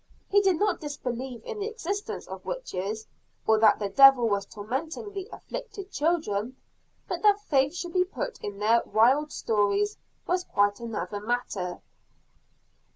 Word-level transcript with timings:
He 0.31 0.41
did 0.41 0.57
not 0.59 0.79
disbelieve 0.81 1.43
in 1.45 1.59
the 1.59 1.67
existence 1.67 2.27
of 2.27 2.43
witches 2.43 3.05
or 3.45 3.59
that 3.59 3.77
the 3.77 3.87
devil 3.87 4.27
was 4.27 4.47
tormenting 4.47 5.13
the 5.13 5.29
"afflicted 5.31 5.91
children" 5.91 6.57
but 7.07 7.21
that 7.21 7.39
faith 7.39 7.75
should 7.75 7.93
be 7.93 8.03
put 8.03 8.39
in 8.43 8.57
their 8.57 8.81
wild 8.83 9.31
stories 9.31 9.97
was 10.25 10.43
quite 10.43 10.79
another 10.79 11.19
matter. 11.19 11.81